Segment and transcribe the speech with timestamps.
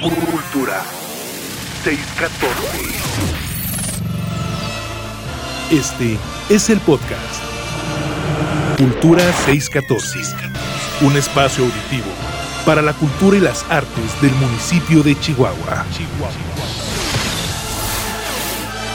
[0.00, 0.82] Cultura
[1.82, 2.56] 614.
[5.70, 6.18] Este
[6.50, 7.42] es el podcast
[8.76, 10.18] Cultura 614,
[11.00, 12.10] un espacio auditivo
[12.66, 15.86] para la cultura y las artes del municipio de Chihuahua.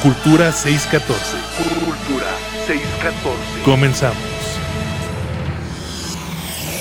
[0.03, 1.37] Cultura 614.
[1.83, 2.27] Cultura
[2.67, 3.63] 614.
[3.65, 4.30] Comenzamos.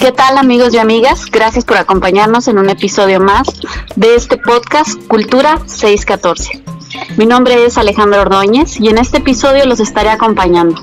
[0.01, 1.27] ¿Qué tal amigos y amigas?
[1.31, 3.47] Gracias por acompañarnos en un episodio más
[3.97, 6.63] de este podcast Cultura 614.
[7.19, 10.81] Mi nombre es Alejandro Ordóñez y en este episodio los estaré acompañando.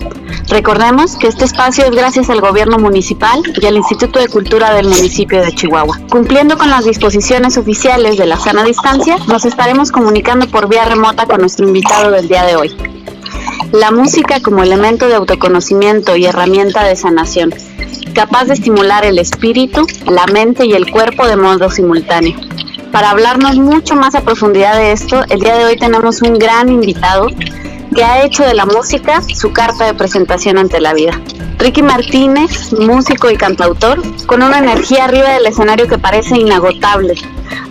[0.49, 4.88] Recordemos que este espacio es gracias al gobierno municipal y al Instituto de Cultura del
[4.88, 5.99] municipio de Chihuahua.
[6.11, 11.25] Cumpliendo con las disposiciones oficiales de la sana distancia, nos estaremos comunicando por vía remota
[11.25, 12.77] con nuestro invitado del día de hoy.
[13.72, 17.52] La música como elemento de autoconocimiento y herramienta de sanación
[18.17, 22.35] capaz de estimular el espíritu, la mente y el cuerpo de modo simultáneo.
[22.91, 26.67] Para hablarnos mucho más a profundidad de esto, el día de hoy tenemos un gran
[26.67, 27.27] invitado
[27.94, 31.22] que ha hecho de la música su carta de presentación ante la vida.
[31.59, 37.14] Ricky Martínez, músico y cantautor, con una energía arriba del escenario que parece inagotable,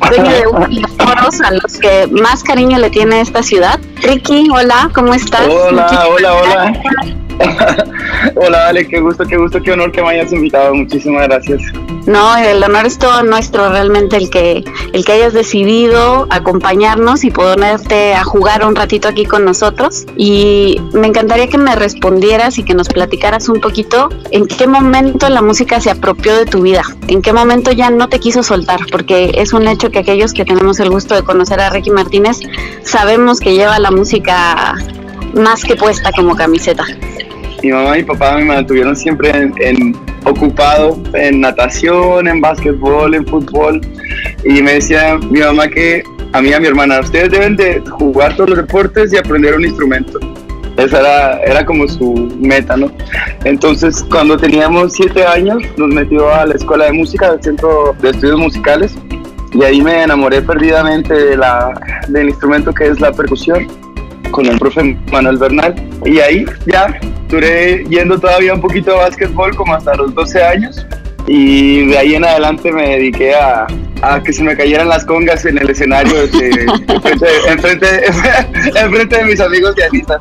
[0.09, 3.81] dueño de uno de los foros a los que más cariño le tiene esta ciudad.
[3.97, 5.49] Ricky, hola, ¿cómo estás?
[5.49, 7.26] Hola, hola, hola.
[8.37, 10.75] Hola, Ale, qué gusto, qué gusto, qué honor que me hayas invitado.
[10.75, 11.63] Muchísimas gracias.
[12.07, 17.31] No, el honor es todo nuestro, realmente el que el que hayas decidido acompañarnos y
[17.31, 20.07] ponerte a jugar un ratito aquí con nosotros.
[20.17, 25.29] Y me encantaría que me respondieras y que nos platicaras un poquito en qué momento
[25.29, 28.81] la música se apropió de tu vida, en qué momento ya no te quiso soltar,
[28.91, 32.39] porque es un hecho que aquellos que tenemos el gusto de conocer a Ricky Martínez
[32.83, 34.75] sabemos que lleva la música
[35.35, 36.85] más que puesta como camiseta
[37.63, 43.27] mi mamá y mi papá me mantuvieron siempre en, ocupado en natación, en básquetbol, en
[43.27, 43.81] fútbol.
[44.45, 48.37] Y me decía mi mamá que a mí a mi hermana, ustedes deben de jugar
[48.37, 50.19] todos los deportes y aprender un instrumento.
[50.77, 52.93] Esa era, era como su meta, ¿no?
[53.45, 58.11] Entonces, cuando teníamos siete años, nos metió a la escuela de música del Centro de
[58.11, 58.95] Estudios Musicales
[59.55, 61.73] y ahí me enamoré perdidamente de la,
[62.09, 63.67] del instrumento que es la percusión
[64.31, 65.75] con el profe Manuel Bernal.
[66.05, 66.99] Y ahí ya
[67.29, 70.87] duré yendo todavía un poquito a básquetbol como hasta los 12 años
[71.27, 73.67] y de ahí en adelante me dediqué a,
[74.03, 76.67] a que se me cayeran las congas en el escenario este,
[77.49, 78.07] enfrente,
[78.77, 80.21] enfrente, de mis amigos pianistas.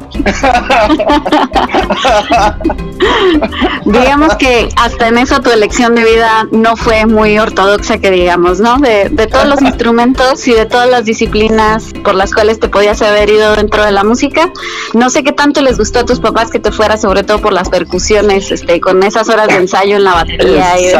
[3.85, 8.59] digamos que hasta en eso tu elección de vida no fue muy ortodoxa, que digamos,
[8.59, 8.77] ¿no?
[8.77, 13.01] De, de todos los instrumentos y de todas las disciplinas por las cuales te podías
[13.01, 14.51] haber ido dentro de la música,
[14.93, 17.53] no sé qué tanto les gustó a tus papás que te fuera, sobre todo por
[17.53, 20.93] las percusiones, este, con esas horas de ensayo en la batería y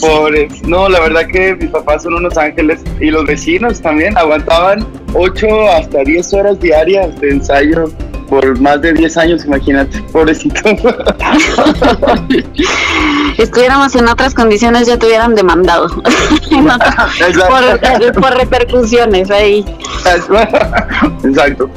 [0.00, 0.62] pobres.
[0.62, 5.46] No, la verdad que mis papás son unos ángeles y los vecinos también aguantaban 8
[5.76, 7.90] hasta 10 horas diarias de ensayo
[8.32, 10.62] por más de 10 años, imagínate, pobrecito.
[13.36, 15.88] Estuviéramos en otras condiciones, ya te hubieran demandado.
[16.48, 19.62] por, por repercusiones ahí.
[21.24, 21.70] Exacto.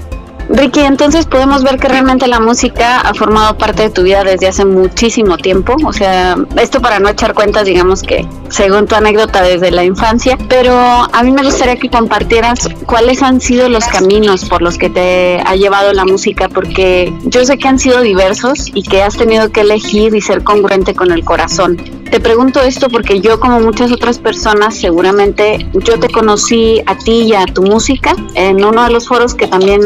[0.49, 4.47] Ricky, entonces podemos ver que realmente la música ha formado parte de tu vida desde
[4.47, 5.75] hace muchísimo tiempo.
[5.85, 10.37] O sea, esto para no echar cuentas, digamos que según tu anécdota desde la infancia,
[10.47, 14.89] pero a mí me gustaría que compartieras cuáles han sido los caminos por los que
[14.89, 19.17] te ha llevado la música, porque yo sé que han sido diversos y que has
[19.17, 21.77] tenido que elegir y ser congruente con el corazón.
[22.09, 27.23] Te pregunto esto porque yo, como muchas otras personas, seguramente yo te conocí a ti
[27.23, 29.81] y a tu música en uno de los foros que también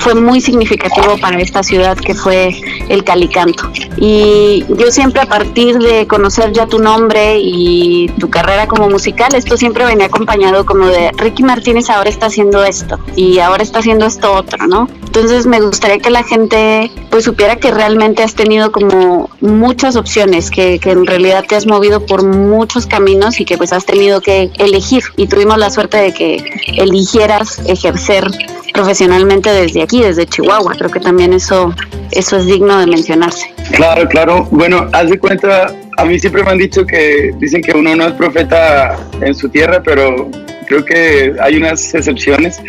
[0.00, 2.50] fue muy significativo para esta ciudad que fue
[2.88, 3.70] el Calicanto.
[3.96, 9.34] Y yo siempre a partir de conocer ya tu nombre y tu carrera como musical,
[9.34, 13.78] esto siempre venía acompañado como de Ricky Martínez ahora está haciendo esto y ahora está
[13.78, 14.88] haciendo esto otro, ¿no?
[15.06, 20.50] Entonces me gustaría que la gente pues supiera que realmente has tenido como muchas opciones,
[20.50, 24.20] que, que en realidad te has movido por muchos caminos y que pues has tenido
[24.20, 26.36] que elegir y tuvimos la suerte de que
[26.76, 28.30] eligieras ejercer
[28.74, 30.74] profesionalmente desde aquí, desde Chihuahua.
[30.76, 31.72] Creo que también eso,
[32.10, 33.54] eso es digno de mencionarse.
[33.72, 34.48] Claro, claro.
[34.50, 38.06] Bueno, haz de cuenta, a mí siempre me han dicho que dicen que uno no
[38.08, 40.28] es profeta en su tierra, pero
[40.66, 42.60] creo que hay unas excepciones,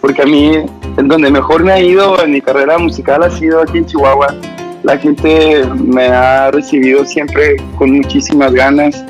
[0.00, 0.52] porque a mí,
[0.98, 4.34] en donde mejor me ha ido en mi carrera musical ha sido aquí en Chihuahua.
[4.84, 9.02] La gente me ha recibido siempre con muchísimas ganas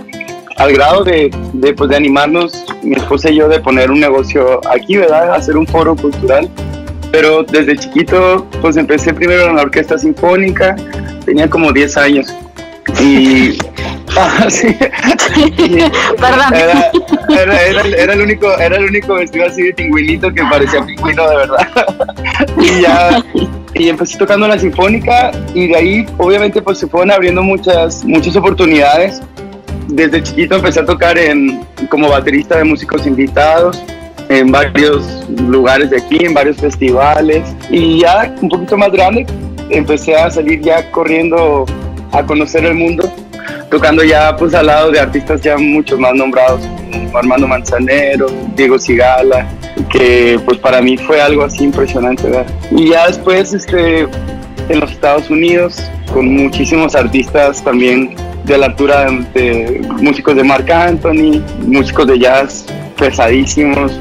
[0.56, 1.30] al grado de,
[1.76, 5.34] pues, de animarnos, mi esposa y yo, de poner un negocio aquí, ¿verdad?
[5.34, 6.48] Hacer un foro cultural.
[7.10, 10.76] Pero desde chiquito, pues empecé primero en la orquesta sinfónica,
[11.24, 12.32] tenía como 10 años.
[13.00, 13.58] Y
[14.16, 14.68] Ah, sí.
[16.18, 16.54] Perdón.
[16.54, 16.90] Era,
[17.62, 21.36] era, era, el único, era el único vestido así de pingüinito que parecía pingüino de
[21.36, 21.68] verdad.
[22.58, 23.22] y ya
[23.74, 28.36] y empecé tocando la sinfónica y de ahí obviamente pues se fueron abriendo muchas, muchas
[28.36, 29.20] oportunidades.
[29.88, 33.82] Desde chiquito empecé a tocar en, como baterista de músicos invitados
[34.28, 39.26] en varios lugares de aquí, en varios festivales y ya un poquito más grande
[39.70, 41.66] empecé a salir ya corriendo
[42.12, 43.12] a conocer el mundo
[43.74, 46.60] tocando ya pues al lado de artistas ya muchos más nombrados,
[46.92, 49.48] como Armando Manzanero, Diego Sigala,
[49.90, 52.30] que pues para mí fue algo así impresionante.
[52.70, 54.02] Y ya después este,
[54.68, 55.82] en los Estados Unidos,
[56.12, 62.66] con muchísimos artistas también de la altura de, músicos de Marc Anthony, músicos de jazz
[62.96, 63.98] pesadísimos,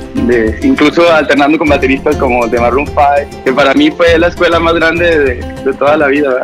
[0.61, 4.75] incluso alternando con bateristas como de Maroon 5, que para mí fue la escuela más
[4.75, 6.43] grande de, toda la vida,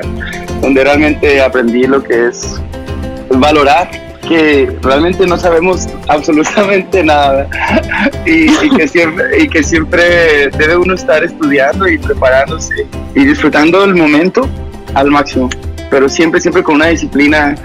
[0.62, 2.60] donde realmente aprendí lo que es
[3.32, 3.90] valorar
[4.28, 7.48] que realmente no sabemos absolutamente nada
[8.26, 13.96] y, que siempre, y que siempre debe uno estar estudiando y preparándose y disfrutando el
[13.96, 14.48] momento
[14.94, 15.50] al máximo,
[15.90, 17.56] pero siempre, siempre con una disciplina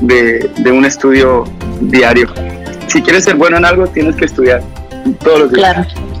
[0.00, 1.44] de, de un estudio
[1.80, 2.28] diario.
[2.86, 4.62] Si quieres ser bueno en algo, tienes que estudiar
[5.24, 5.74] todos los días.
[5.74, 6.12] Claro.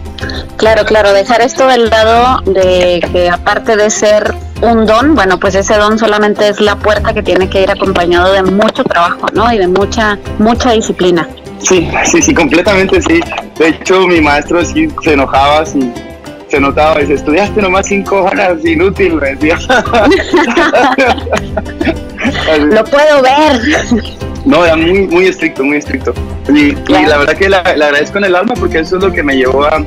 [0.56, 5.54] Claro, claro, dejar esto del lado de que aparte de ser un don, bueno, pues
[5.54, 9.52] ese don solamente es la puerta que tiene que ir acompañado de mucho trabajo, ¿no?
[9.52, 11.28] Y de mucha, mucha disciplina.
[11.58, 13.20] Sí, sí, sí, completamente sí.
[13.58, 15.92] De hecho, mi maestro sí se enojaba, sí,
[16.48, 19.56] se notaba, dice, estudiaste nomás cinco horas, inútil, me decía.
[22.58, 23.60] Lo puedo ver.
[24.44, 26.14] No, era muy, muy estricto, muy estricto.
[26.48, 29.36] Y, la verdad que le agradezco en el alma porque eso es lo que me
[29.36, 29.84] llevó a,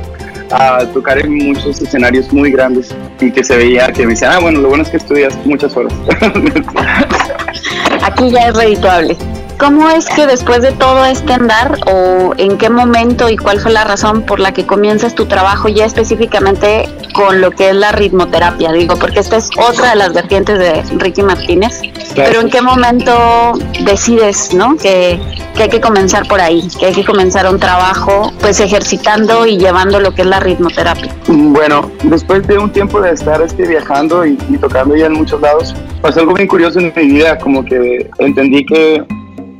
[0.50, 4.38] a tocar en muchos escenarios muy grandes y que se veía que me decían, ah,
[4.40, 5.92] bueno, lo bueno es que estudias muchas horas.
[8.02, 9.16] Aquí ya es redituable.
[9.58, 13.72] ¿Cómo es que después de todo este andar o en qué momento y cuál fue
[13.72, 17.90] la razón por la que comienzas tu trabajo ya específicamente con lo que es la
[17.92, 18.70] ritmoterapia?
[18.72, 21.80] Digo, porque esta es otra de las vertientes de Ricky Martínez,
[22.14, 24.76] pero ¿en qué momento decides, no?
[24.76, 25.18] Que,
[25.54, 29.56] que, hay que comenzar por ahí, que hay que comenzar un trabajo pues ejercitando y
[29.56, 31.16] llevando lo que es la ritmoterapia.
[31.28, 35.40] Bueno, después de un tiempo de estar este, viajando y, y tocando ya en muchos
[35.40, 39.02] lados, pasó algo bien curioso en mi vida, como que entendí que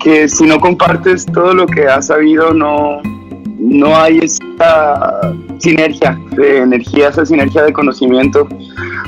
[0.01, 3.01] que si no compartes todo lo que has sabido, no,
[3.59, 8.49] no hay esa sinergia de energía, esa sinergia de conocimiento.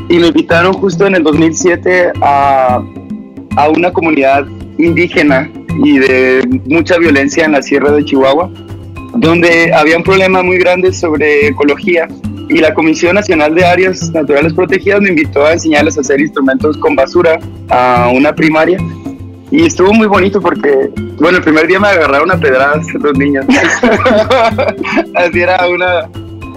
[0.09, 2.83] Y me invitaron justo en el 2007 a,
[3.57, 4.47] a una comunidad
[4.79, 5.51] indígena
[5.85, 8.51] y de mucha violencia en la sierra de Chihuahua,
[9.15, 12.09] donde había un problema muy grande sobre ecología
[12.49, 16.79] y la Comisión Nacional de Áreas Naturales Protegidas me invitó a enseñarles a hacer instrumentos
[16.79, 17.39] con basura
[17.69, 18.79] a una primaria
[19.51, 23.47] y estuvo muy bonito porque, bueno, el primer día me agarraron a pedradas los niños.
[25.15, 26.09] así era una.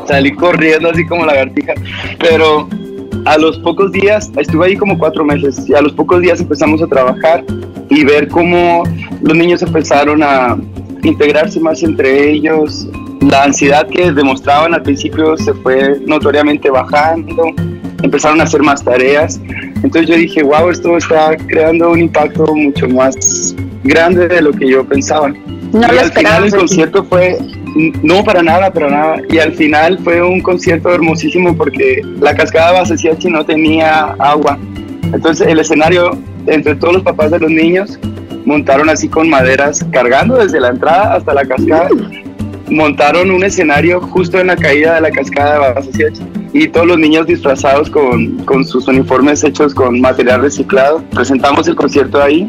[0.08, 1.74] Salí corriendo así como lagartija.
[2.20, 2.68] Pero
[3.26, 6.82] a los pocos días, estuve ahí como cuatro meses, y a los pocos días empezamos
[6.82, 7.44] a trabajar
[7.90, 8.84] y ver cómo
[9.22, 10.58] los niños empezaron a
[11.04, 12.88] integrarse más entre ellos.
[13.22, 17.54] La ansiedad que demostraban al principio se fue notoriamente bajando
[18.04, 19.40] empezaron a hacer más tareas.
[19.84, 24.70] Entonces yo dije, wow, esto está creando un impacto mucho más grande de lo que
[24.70, 25.30] yo pensaba.
[25.30, 27.38] No y al final el concierto fue,
[28.04, 29.22] no para nada, para nada.
[29.30, 34.60] Y al final fue un concierto hermosísimo porque la cascada Basasiachi no tenía agua.
[35.14, 36.12] Entonces el escenario,
[36.46, 37.98] entre todos los papás de los niños,
[38.46, 41.90] montaron así con maderas, cargando desde la entrada hasta la cascada.
[42.70, 47.00] Montaron un escenario justo en la caída de la cascada de Basasiachi y todos los
[47.00, 51.04] niños disfrazados con, con sus uniformes hechos con material reciclado.
[51.12, 52.46] Presentamos el concierto ahí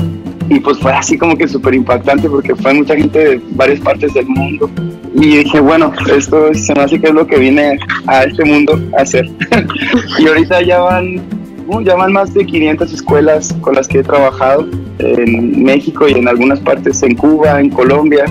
[0.49, 4.13] y pues fue así como que súper impactante porque fue mucha gente de varias partes
[4.15, 4.69] del mundo.
[5.15, 8.81] Y dije bueno esto se me hace que es lo que vine a este mundo
[8.99, 9.29] a hacer.
[10.19, 11.21] Y ahorita ya van
[11.69, 14.67] uh, ya van más de 500 escuelas con las que he trabajado
[14.99, 18.25] en México y en algunas partes en Cuba en Colombia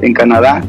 [0.00, 0.62] en Canadá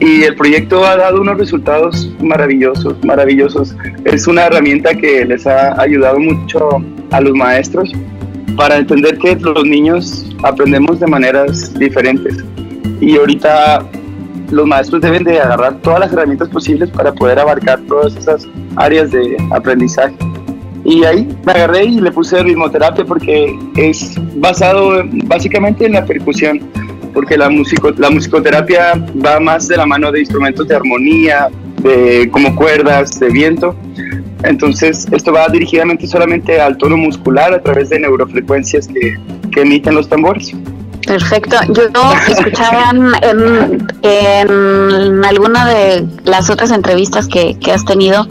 [0.00, 3.76] y el proyecto ha dado unos resultados maravillosos, maravillosos.
[4.04, 7.92] Es una herramienta que les ha ayudado mucho a los maestros
[8.56, 12.44] para entender que los niños aprendemos de maneras diferentes.
[13.00, 13.84] Y ahorita
[14.50, 18.46] los maestros deben de agarrar todas las herramientas posibles para poder abarcar todas esas
[18.76, 20.14] áreas de aprendizaje.
[20.84, 26.60] Y ahí me agarré y le puse ritmoterapia porque es basado básicamente en la percusión
[27.14, 28.94] porque la, musico, la musicoterapia
[29.24, 31.48] va más de la mano de instrumentos de armonía,
[31.82, 33.74] de como cuerdas, de viento.
[34.42, 39.18] Entonces, esto va dirigidamente solamente al tono muscular a través de neurofrecuencias que,
[39.50, 40.54] que emiten los tambores.
[41.06, 41.56] Perfecto.
[41.70, 41.82] Yo
[42.28, 42.90] escuchaba
[43.22, 48.26] en, en, alguna de las otras entrevistas que, que, has tenido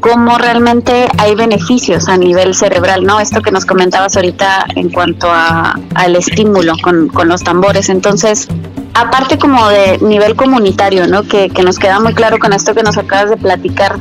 [0.00, 3.20] cómo realmente hay beneficios a nivel cerebral, ¿no?
[3.20, 7.88] Esto que nos comentabas ahorita en cuanto a, al estímulo con, con los tambores.
[7.88, 8.48] Entonces,
[8.94, 11.24] aparte como de nivel comunitario, ¿no?
[11.24, 13.98] Que, que nos queda muy claro con esto que nos acabas de platicar,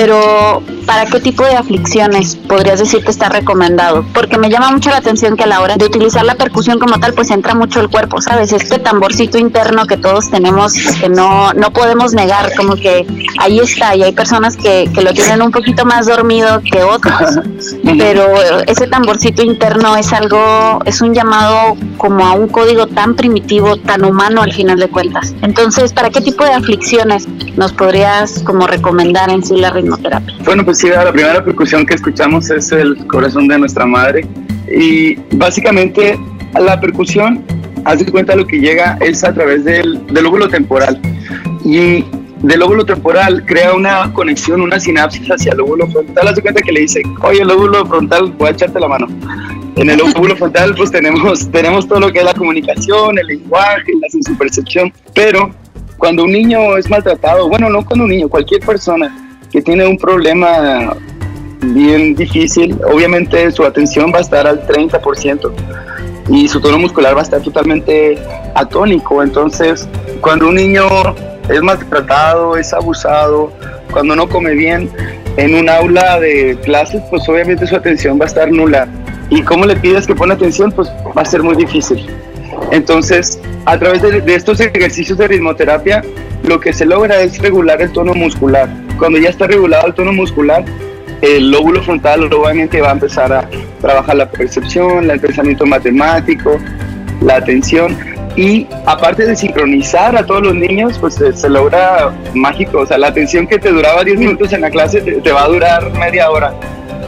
[0.00, 4.02] pero ¿para qué tipo de aflicciones podrías decir que está recomendado?
[4.14, 6.98] Porque me llama mucho la atención que a la hora de utilizar la percusión como
[6.98, 8.50] tal, pues entra mucho el cuerpo, ¿sabes?
[8.54, 13.06] Este tamborcito interno que todos tenemos, que no, no podemos negar, como que
[13.38, 17.38] ahí está, y hay personas que, que lo tienen un poquito más dormido que otros,
[17.84, 23.76] pero ese tamborcito interno es algo, es un llamado como a un código tan primitivo,
[23.76, 25.34] tan humano al final de cuentas.
[25.42, 27.28] Entonces, ¿para qué tipo de aflicciones
[27.58, 30.34] nos podrías como recomendar en sí la ritmoterapia?
[30.44, 34.26] Bueno, pues sí, la primera percusión que escuchamos es el corazón de nuestra madre
[34.70, 36.18] y básicamente
[36.58, 37.44] la percusión,
[37.84, 41.00] haz de cuenta lo que llega es a través del, del lóbulo temporal
[41.64, 42.04] y
[42.42, 46.28] del lóbulo temporal crea una conexión, una sinapsis hacia el lóbulo frontal.
[46.28, 49.06] Haz de cuenta que le dice, oye, el lóbulo frontal, voy a echarte la mano.
[49.76, 53.92] En el lóbulo frontal pues tenemos, tenemos todo lo que es la comunicación, el lenguaje,
[54.00, 55.50] la sensopercepción, pero
[55.98, 59.98] cuando un niño es maltratado, bueno, no cuando un niño, cualquier persona que tiene un
[59.98, 60.96] problema
[61.62, 65.52] bien difícil, obviamente su atención va a estar al 30%
[66.28, 68.18] y su tono muscular va a estar totalmente
[68.54, 69.22] atónico.
[69.22, 69.88] Entonces,
[70.20, 70.84] cuando un niño
[71.48, 73.52] es maltratado, es abusado,
[73.90, 74.90] cuando no come bien,
[75.36, 78.88] en un aula de clases, pues obviamente su atención va a estar nula.
[79.28, 80.72] ¿Y cómo le pides que pone atención?
[80.72, 82.06] Pues va a ser muy difícil.
[82.72, 86.02] Entonces, a través de, de estos ejercicios de ritmoterapia,
[86.44, 88.68] lo que se logra es regular el tono muscular.
[89.00, 90.62] Cuando ya está regulado el tono muscular,
[91.22, 93.48] el lóbulo frontal obviamente va a empezar a
[93.80, 96.58] trabajar la percepción, el pensamiento matemático,
[97.22, 97.96] la atención.
[98.36, 103.08] Y aparte de sincronizar a todos los niños, pues se, logra mágico, o sea, la
[103.08, 106.54] atención que te duraba 10 minutos en la clase te va a durar media hora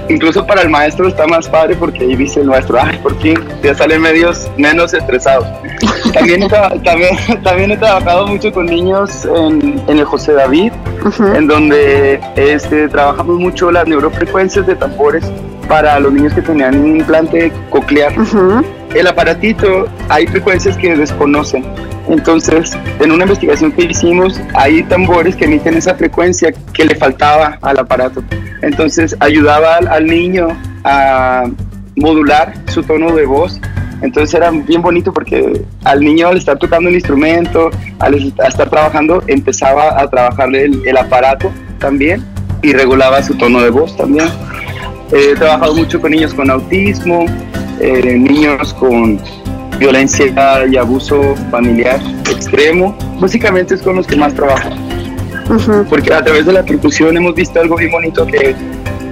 [0.09, 3.39] incluso para el maestro está más padre porque ahí dice el maestro, ay, por fin
[3.63, 5.47] ya salen medios menos estresados.
[6.13, 6.47] También,
[6.85, 10.73] también, también he trabajado mucho con niños en, en el José David,
[11.35, 15.25] en donde este, trabajamos mucho las neurofrecuencias de tambores
[15.69, 18.13] para los niños que tenían un implante coclear.
[18.95, 21.65] El aparatito, hay frecuencias que desconocen.
[22.09, 27.59] Entonces, en una investigación que hicimos, hay tambores que emiten esa frecuencia que le faltaba
[27.63, 28.23] al aparato.
[28.61, 30.49] Entonces, ayudaba al, niño
[30.85, 31.45] a
[31.97, 33.61] modular su tono de voz
[34.03, 37.71] entonces era bien bonito porque al niño al estar tocando el instrumento,
[38.01, 42.25] al estar trabajando, empezaba a trabajarle el, aparato también
[42.63, 44.29] y regulaba su tono de voz también.
[45.13, 47.27] he trabajado mucho con niños con autismo,
[47.81, 49.21] eh, niños con
[49.79, 52.01] violencia y abuso familiar
[52.31, 52.97] extremo.
[53.21, 54.71] Básicamente es con los que más trabajo.
[55.89, 58.55] Porque a través de la percusión hemos visto algo bien bonito que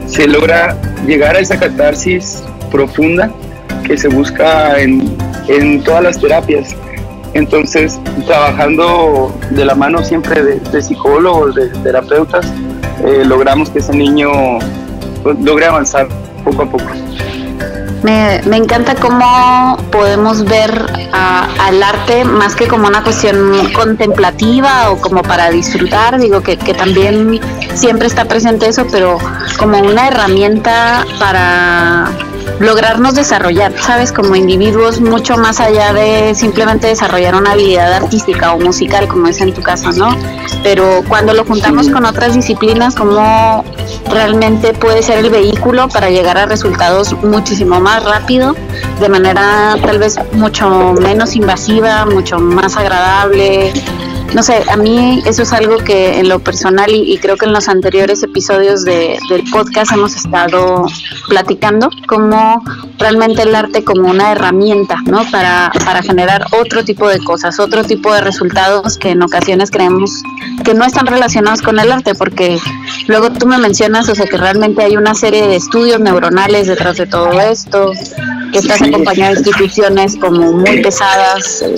[0.06, 0.76] se logra
[1.06, 3.30] llegar a esa catarsis profunda
[3.84, 5.16] que se busca en,
[5.48, 6.74] en todas las terapias.
[7.34, 12.46] Entonces, trabajando de la mano siempre de, psicólogos, de terapeutas,
[13.04, 14.30] eh, logramos que ese niño
[15.22, 16.08] pues, logre avanzar
[16.44, 16.90] poco a poco.
[18.02, 20.70] Me, me encanta cómo podemos ver
[21.12, 26.72] al arte más que como una cuestión contemplativa o como para disfrutar, digo que, que
[26.72, 27.40] también
[27.74, 29.18] siempre está presente eso, pero
[29.58, 32.10] como una herramienta para
[32.60, 34.12] lograrnos desarrollar, ¿sabes?
[34.12, 39.40] Como individuos mucho más allá de simplemente desarrollar una habilidad artística o musical, como es
[39.40, 40.14] en tu caso, ¿no?
[40.62, 43.64] Pero cuando lo juntamos con otras disciplinas, como
[44.10, 48.54] realmente puede ser el vehículo para llegar a resultados muchísimo más rápido,
[49.00, 53.72] de manera tal vez mucho menos invasiva, mucho más agradable,
[54.34, 57.52] no sé, a mí eso es algo que en lo personal y, creo que en
[57.52, 60.86] los anteriores episodios de, del podcast hemos estado
[61.28, 62.62] platicando, como
[62.98, 65.24] realmente el arte como una herramienta, ¿no?
[65.30, 70.22] Para, para generar otro tipo de cosas, otro tipo de resultados que en ocasiones creemos
[70.64, 72.58] que no están relacionados con el arte, porque
[73.08, 76.96] luego tú me mencionas, o sea, que realmente hay una serie de estudios neuronales detrás
[76.96, 77.92] de todo esto,
[78.52, 81.74] que estás acompañado de instituciones como muy pesadas eh,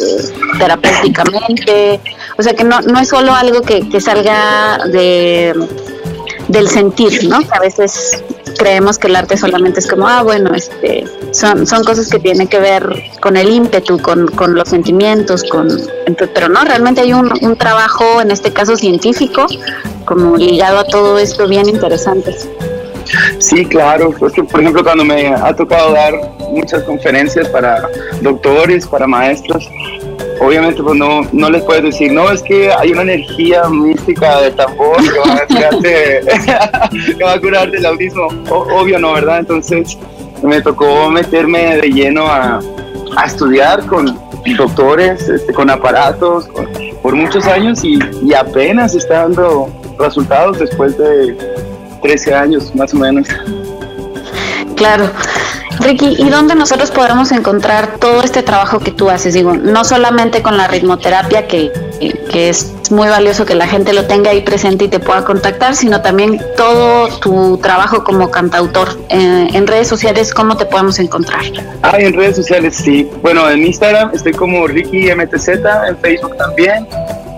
[0.58, 2.00] terapéuticamente,
[2.38, 5.54] o sea que no, no es solo algo que, que salga de
[6.48, 7.38] del sentir, ¿no?
[7.50, 8.22] A veces
[8.58, 12.48] creemos que el arte solamente es como, ah, bueno, este, son, son cosas que tienen
[12.48, 15.68] que ver con el ímpetu, con, con los sentimientos, con,
[16.34, 19.46] pero no, realmente hay un, un trabajo, en este caso científico,
[20.04, 22.36] como ligado a todo esto bien interesante.
[23.52, 24.14] Sí, claro.
[24.26, 26.14] Es que, por ejemplo, cuando me ha tocado dar
[26.50, 27.86] muchas conferencias para
[28.22, 29.68] doctores, para maestros,
[30.40, 34.52] obviamente pues no, no les puedes decir, no, es que hay una energía mística de
[34.52, 36.20] tambor que va a curarte,
[37.18, 38.28] que va a curarte el autismo.
[38.48, 39.40] obvio no, ¿verdad?
[39.40, 39.98] Entonces
[40.42, 42.58] me tocó meterme de lleno a,
[43.16, 44.18] a estudiar con
[44.56, 46.48] doctores, este, con aparatos,
[47.02, 49.68] por muchos años y, y apenas está dando
[49.98, 51.36] resultados después de
[52.02, 53.28] 13 años más o menos.
[54.76, 55.10] Claro.
[55.80, 59.34] Ricky, ¿y dónde nosotros podremos encontrar todo este trabajo que tú haces?
[59.34, 61.72] Digo, no solamente con la ritmoterapia, que,
[62.30, 65.74] que es muy valioso que la gente lo tenga ahí presente y te pueda contactar,
[65.74, 68.96] sino también todo tu trabajo como cantautor.
[69.08, 71.42] Eh, en redes sociales, ¿cómo te podemos encontrar?
[71.82, 73.08] Ah, en redes sociales, sí.
[73.22, 75.48] Bueno, en Instagram estoy como Ricky MTZ,
[75.88, 76.86] en Facebook también.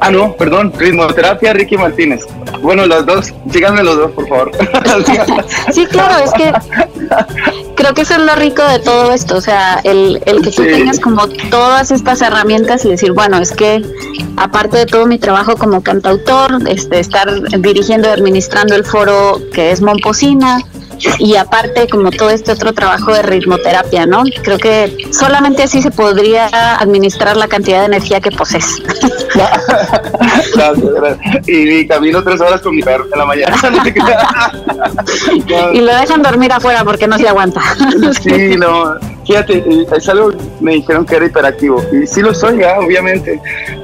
[0.01, 2.27] Ah, no, perdón, ritmoterapia Ricky Martínez.
[2.61, 4.51] Bueno, los dos, síganme los dos, por favor.
[5.73, 6.53] sí, claro, es que
[7.75, 10.63] creo que eso es lo rico de todo esto, o sea, el, el que tú
[10.63, 13.83] tengas como todas estas herramientas y decir, bueno, es que
[14.37, 17.29] aparte de todo mi trabajo como cantautor, este, estar
[17.61, 20.59] dirigiendo y administrando el foro que es Momposina,
[21.19, 24.25] y aparte como todo este otro trabajo de ritmoterapia, ¿no?
[24.43, 28.83] Creo que solamente así se podría administrar la cantidad de energía que posees.
[30.55, 31.49] gracias, gracias.
[31.49, 33.57] Y camino tres horas con mi perro en la mañana.
[35.73, 37.61] y lo dejan dormir afuera porque no se aguanta.
[38.23, 38.95] sí, no.
[39.27, 39.65] Fíjate,
[39.97, 41.83] es algo, me dijeron que era hiperactivo.
[41.93, 43.41] Y sí lo soy, ya, obviamente.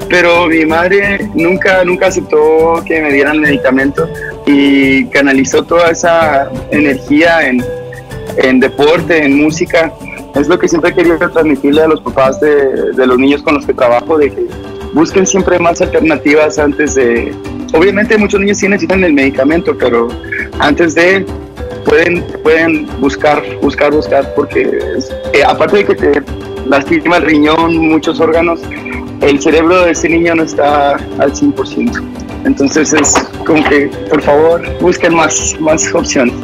[0.09, 4.09] Pero mi madre nunca, nunca aceptó que me dieran medicamento
[4.51, 7.65] y canalizó toda esa energía en,
[8.39, 9.93] en deporte, en música.
[10.35, 13.55] Es lo que siempre he querido transmitirle a los papás de, de los niños con
[13.55, 14.47] los que trabajo, de que
[14.93, 17.35] busquen siempre más alternativas antes de...
[17.73, 20.09] Obviamente muchos niños sí necesitan el medicamento, pero
[20.59, 21.25] antes de
[21.85, 24.63] pueden, pueden buscar, buscar, buscar, porque
[25.33, 26.23] eh, aparte de que te
[26.67, 28.61] lastima el riñón, muchos órganos,
[29.21, 32.03] el cerebro de ese niño no está al 100%.
[32.45, 36.35] Entonces es como que, por favor, busquen más, más opciones.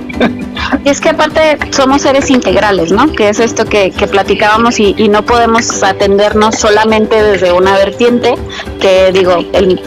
[0.84, 3.12] Y es que aparte somos seres integrales, ¿no?
[3.12, 8.34] Que es esto que, que platicábamos y, y, no podemos atendernos solamente desde una vertiente,
[8.80, 9.80] que digo, el,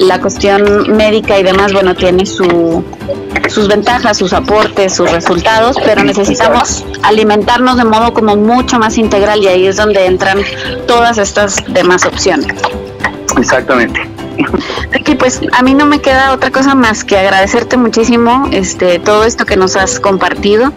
[0.00, 2.82] la cuestión médica y demás, bueno, tiene su,
[3.48, 9.42] sus ventajas, sus aportes, sus resultados, pero necesitamos alimentarnos de modo como mucho más integral
[9.42, 10.38] y ahí es donde entran
[10.86, 12.56] todas estas demás opciones.
[13.36, 14.09] Exactamente.
[14.94, 19.24] Aquí pues a mí no me queda otra cosa más que agradecerte muchísimo este todo
[19.24, 20.72] esto que nos has compartido,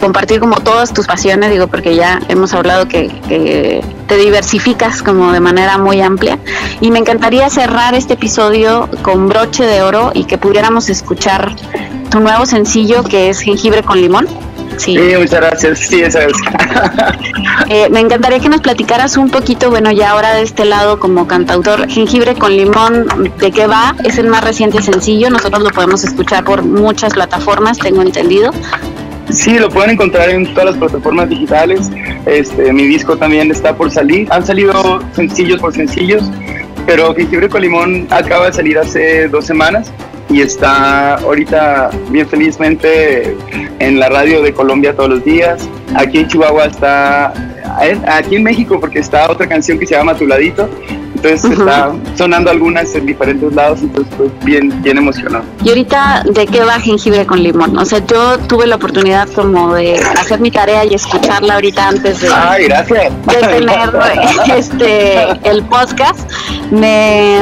[0.00, 5.32] compartir como todas tus pasiones, digo, porque ya hemos hablado que, que te diversificas como
[5.32, 6.38] de manera muy amplia
[6.80, 11.54] y me encantaría cerrar este episodio con broche de oro y que pudiéramos escuchar
[12.10, 14.45] tu nuevo sencillo que es Jengibre con Limón.
[14.76, 14.96] Sí.
[15.18, 15.78] muchas gracias.
[15.78, 16.32] Sí, esa es.
[17.68, 21.26] eh, me encantaría que nos platicaras un poquito, bueno, ya ahora de este lado como
[21.26, 23.06] cantautor, Jengibre con Limón,
[23.38, 23.94] ¿de qué va?
[24.04, 28.52] Es el más reciente sencillo, nosotros lo podemos escuchar por muchas plataformas, tengo entendido.
[29.30, 31.90] Sí, lo pueden encontrar en todas las plataformas digitales.
[32.26, 34.28] Este, mi disco también está por salir.
[34.30, 36.22] Han salido sencillos por sencillos,
[36.86, 39.90] pero Jengibre con Limón acaba de salir hace dos semanas
[40.28, 43.36] y está ahorita bien felizmente
[43.78, 45.68] en la radio de Colombia todos los días.
[45.94, 47.32] Aquí en Chihuahua está,
[48.08, 50.68] aquí en México porque está otra canción que se llama Tu Ladito.
[51.16, 55.44] Entonces está sonando algunas en diferentes lados, entonces pues bien, bien emocionado.
[55.64, 57.76] Y ahorita, ¿de qué va jengibre con limón?
[57.78, 62.20] O sea, yo tuve la oportunidad como de hacer mi tarea y escucharla ahorita antes
[62.20, 63.12] de, Ay, gracias.
[63.26, 63.90] de tener
[64.58, 66.30] este el podcast.
[66.70, 67.40] Me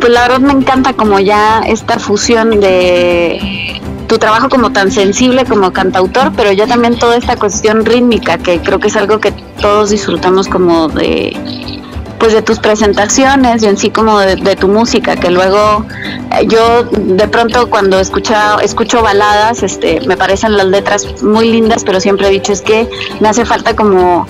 [0.00, 5.44] pues la verdad me encanta como ya esta fusión de tu trabajo como tan sensible
[5.44, 9.32] como cantautor, pero ya también toda esta cuestión rítmica que creo que es algo que
[9.60, 11.36] todos disfrutamos como de
[12.18, 15.86] pues de tus presentaciones y en sí como de, tu música, que luego
[16.38, 21.82] eh, yo de pronto cuando escucho, escucho baladas, este, me parecen las letras muy lindas,
[21.82, 24.26] pero siempre he dicho es que me hace falta como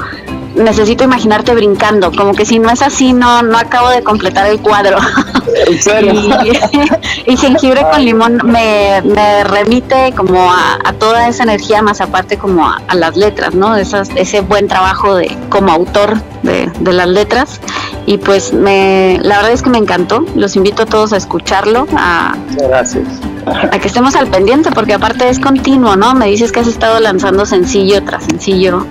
[0.54, 4.60] necesito imaginarte brincando, como que si no es así, no, no acabo de completar el
[4.60, 4.98] cuadro.
[7.26, 12.36] y, jengibre con limón me, me remite como a, a, toda esa energía, más aparte
[12.36, 13.76] como a, a las letras, ¿no?
[13.76, 17.60] Esas, ese buen trabajo de como autor de, de, las letras.
[18.06, 20.24] Y pues me, la verdad es que me encantó.
[20.34, 21.86] Los invito a todos a escucharlo.
[21.96, 23.06] A, Gracias.
[23.46, 26.14] A que estemos al pendiente, porque aparte es continuo, ¿no?
[26.14, 28.86] Me dices que has estado lanzando sencillo tras sencillo.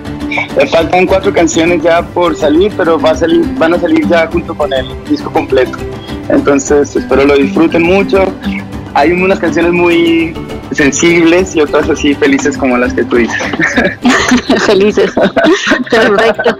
[0.56, 4.26] Me faltan cuatro canciones ya por salir, pero va a salir, van a salir ya
[4.26, 5.78] junto con el disco completo.
[6.28, 8.32] Entonces espero lo disfruten mucho.
[8.94, 10.34] Hay unas canciones muy
[10.72, 13.42] sensibles y otras así felices como las que tú dices.
[14.66, 15.12] felices.
[15.90, 16.58] Perfecto.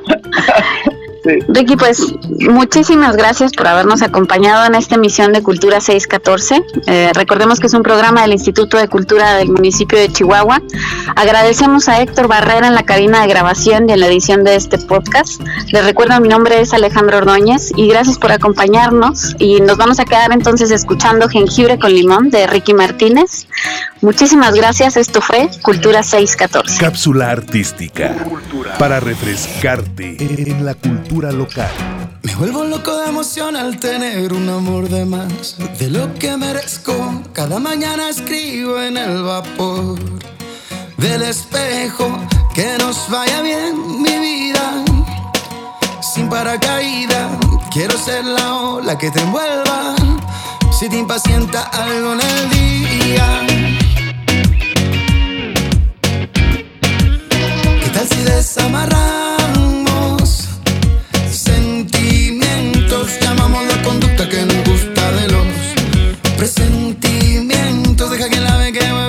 [1.48, 6.62] Ricky, pues muchísimas gracias por habernos acompañado en esta emisión de Cultura 614.
[6.86, 10.62] Eh, recordemos que es un programa del Instituto de Cultura del municipio de Chihuahua.
[11.16, 14.78] Agradecemos a Héctor Barrera en la cabina de grabación y en la edición de este
[14.78, 15.40] podcast.
[15.72, 19.34] Les recuerdo, mi nombre es Alejandro Ordóñez y gracias por acompañarnos.
[19.38, 23.46] Y nos vamos a quedar entonces escuchando Jengibre con Limón de Ricky Martínez.
[24.02, 24.96] Muchísimas gracias.
[24.96, 26.78] Esto fue Cultura 614.
[26.78, 28.14] Cápsula artística
[28.78, 31.70] para refrescarte en la cultura local.
[32.22, 37.22] Me vuelvo loco de emoción al tener un amor de más de lo que merezco.
[37.34, 39.98] Cada mañana escribo en el vapor
[40.96, 42.08] del espejo
[42.54, 44.84] que nos vaya bien mi vida.
[46.14, 47.32] Sin paracaídas,
[47.70, 49.94] quiero ser la ola que te envuelva.
[50.78, 53.69] Si te impacienta algo en el día.
[58.40, 60.48] desamarramos
[61.30, 65.46] sentimientos, llamamos la conducta que nos gusta de los
[66.38, 68.99] presentimientos, deja que la ve que va.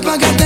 [0.00, 0.45] pagar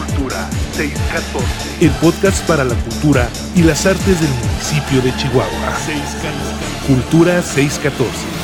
[0.81, 1.85] Cultura 614.
[1.85, 5.77] El podcast para la cultura y las artes del municipio de Chihuahua.
[6.87, 8.40] Cultura 614